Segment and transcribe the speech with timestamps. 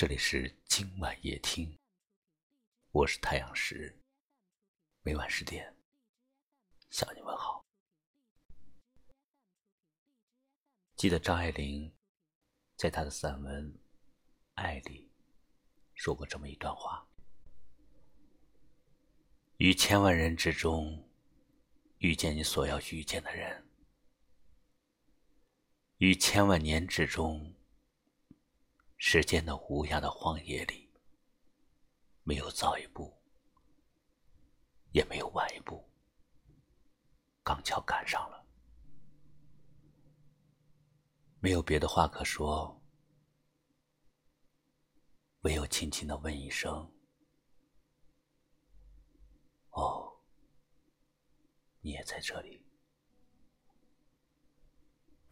[0.00, 1.78] 这里是今晚夜听，
[2.90, 4.00] 我是太阳石，
[5.02, 5.76] 每晚十点
[6.88, 7.62] 向你问好。
[10.96, 11.94] 记得张爱玲
[12.76, 13.70] 在她的散文
[14.54, 15.12] 《爱》里
[15.92, 17.06] 说过这么一段话：
[19.58, 21.10] 于千万人之中
[21.98, 23.68] 遇见你所要遇见的人，
[25.98, 27.54] 于千万年之中。
[29.02, 30.86] 时间的无涯的荒野里，
[32.22, 33.10] 没有早一步，
[34.92, 35.82] 也没有晚一步，
[37.42, 38.46] 刚巧赶上了，
[41.40, 42.78] 没有别的话可说，
[45.40, 46.92] 唯有轻轻的问一声
[49.72, 50.12] ：“哦，
[51.80, 52.62] 你也在这里。”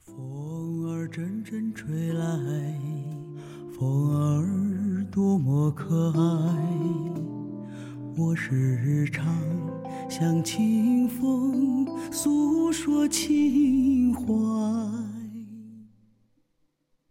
[0.00, 3.17] 风儿阵阵吹来。
[3.78, 6.18] 风儿多么可爱，
[8.16, 9.24] 我时常
[10.10, 14.24] 向清风诉说情怀。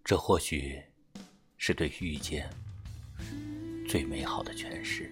[0.03, 0.77] 这或许
[1.55, 2.49] 是对遇见
[3.87, 5.09] 最美好的诠释。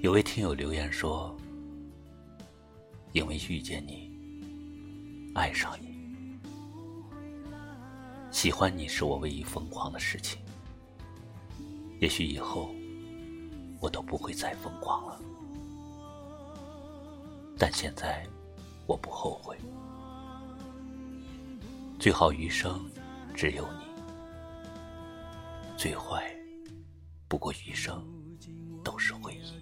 [0.00, 1.36] 有位听友留言说
[3.12, 4.10] ：“因为遇见你，
[5.34, 5.89] 爱上你。”
[8.40, 10.40] 喜欢你是我唯一疯狂的事情，
[12.00, 12.74] 也许以后
[13.78, 15.20] 我都不会再疯狂了，
[17.58, 18.26] 但现在
[18.86, 19.58] 我不后悔。
[21.98, 22.90] 最好余生
[23.34, 23.84] 只有你，
[25.76, 26.34] 最坏
[27.28, 28.02] 不过余生
[28.82, 29.52] 都是回忆。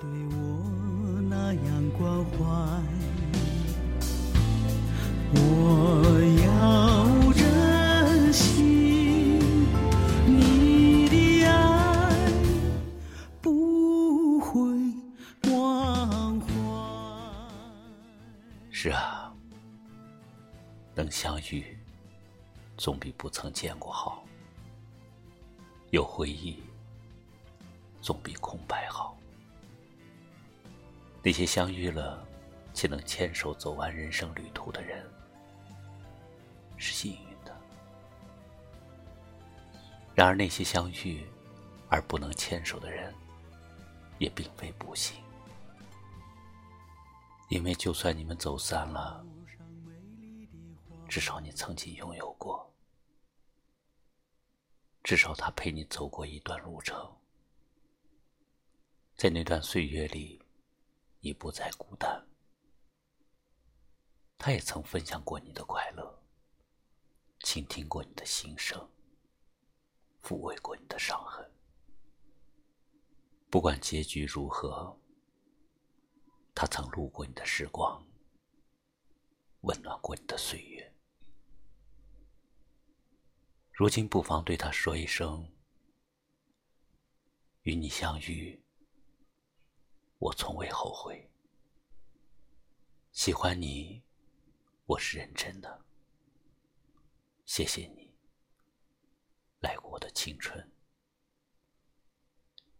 [0.00, 2.47] 对我那样关怀
[18.80, 19.34] 是啊，
[20.94, 21.76] 能相遇
[22.76, 24.24] 总比不曾见过好；
[25.90, 26.62] 有回忆
[28.00, 29.18] 总比空白好。
[31.24, 32.24] 那些相遇了
[32.72, 35.04] 且能牵手走完人生旅途的人，
[36.76, 37.52] 是幸运的；
[40.14, 41.26] 然而那些相遇
[41.88, 43.12] 而不能牵手的人，
[44.18, 45.16] 也并非不幸。
[47.48, 49.24] 因为就算你们走散了，
[51.08, 52.70] 至少你曾经拥有过，
[55.02, 57.16] 至少他陪你走过一段路程，
[59.16, 60.42] 在那段岁月里，
[61.20, 62.22] 你不再孤单。
[64.36, 66.22] 他也曾分享过你的快乐，
[67.40, 68.86] 倾听过你的心声，
[70.22, 71.50] 抚慰过你的伤痕。
[73.48, 74.94] 不管结局如何。
[76.60, 78.04] 他曾路过你的时光，
[79.60, 80.92] 温暖过你的岁月。
[83.70, 85.48] 如今不妨对他说一声
[87.62, 88.60] ：“与你相遇，
[90.18, 91.30] 我从未后悔。
[93.12, 94.02] 喜欢你，
[94.84, 95.84] 我是认真的。
[97.46, 98.12] 谢谢你，
[99.60, 100.68] 来过我的青春。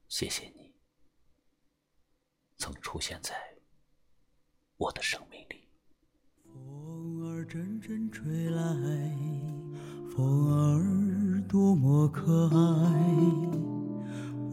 [0.08, 0.74] 谢谢你，
[2.56, 3.38] 曾出现在。”
[4.78, 5.56] 我的生命里，
[6.44, 8.62] 风儿阵阵吹来，
[10.08, 12.56] 风儿多么可爱，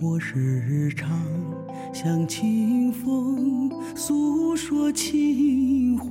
[0.02, 1.16] 我时常
[1.94, 6.10] 向清风诉说情怀。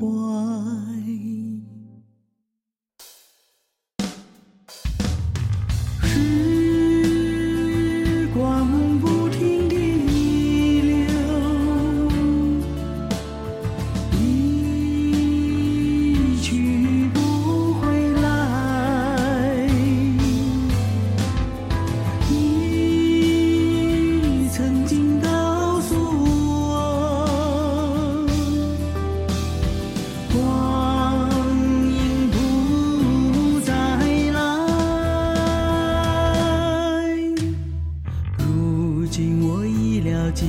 [39.16, 40.44] 今我已了解，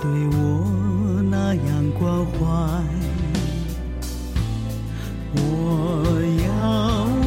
[0.00, 0.08] 对
[0.38, 2.38] 我那样关怀。
[5.34, 5.40] 我
[6.46, 6.54] 要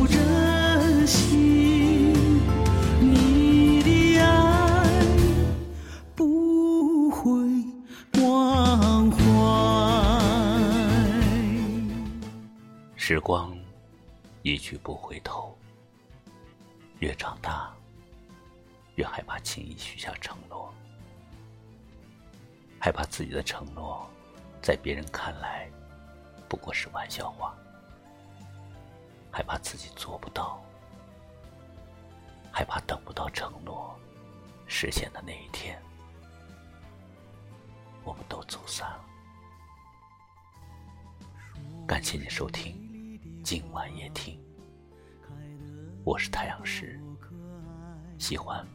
[0.07, 1.35] 珍惜
[3.01, 4.25] 你的爱，
[6.15, 7.27] 不会
[8.23, 9.19] 忘怀。
[12.95, 13.53] 时光
[14.41, 15.53] 一去不回头，
[16.99, 17.69] 越长大。
[18.95, 20.73] 越害怕轻易许下承诺，
[22.79, 24.09] 害怕自己的承诺
[24.61, 25.69] 在别人看来
[26.47, 27.53] 不过是玩笑话，
[29.31, 30.61] 害怕自己做不到，
[32.51, 33.99] 害怕等不到承诺
[34.65, 35.77] 实现的那一天，
[38.03, 39.05] 我们都走散了。
[41.85, 44.39] 感谢你收听今晚夜听，
[46.05, 46.99] 我是太阳石，
[48.17, 48.65] 喜欢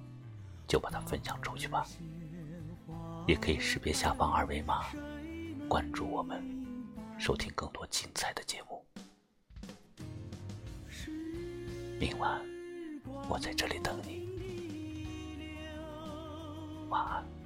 [0.71, 1.85] 就把它分享出去吧，
[3.27, 4.87] 也可以识别下方二维码
[5.69, 6.41] 关注我们，
[7.19, 8.81] 收听更多精彩的节目。
[11.99, 12.41] 明晚
[13.29, 14.29] 我在这里等你，
[16.89, 17.40] 晚安。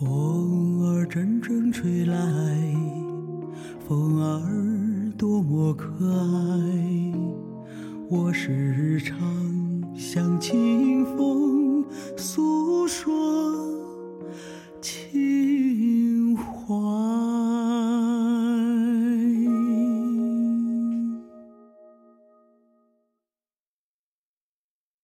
[0.00, 2.16] 风儿阵阵吹来，
[3.86, 7.12] 风儿多么可爱。
[8.08, 9.18] 我时常
[9.94, 11.49] 想清风